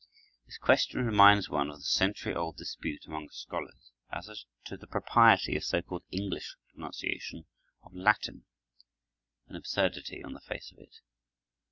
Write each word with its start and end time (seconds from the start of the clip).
This 0.47 0.57
question 0.57 1.05
reminds 1.05 1.47
one 1.47 1.69
of 1.69 1.75
the 1.75 1.83
century 1.83 2.33
old 2.33 2.57
dispute 2.57 3.05
among 3.05 3.29
scholars 3.29 3.91
as 4.11 4.45
to 4.65 4.75
the 4.75 4.87
propriety 4.87 5.55
of 5.55 5.61
the 5.61 5.65
so 5.67 5.81
called 5.83 6.05
English 6.09 6.55
pronunciation 6.73 7.45
of 7.83 7.93
Latin, 7.93 8.45
an 9.47 9.55
absurdity 9.55 10.23
on 10.23 10.33
the 10.33 10.41
face 10.41 10.71
of 10.71 10.79
it. 10.79 11.01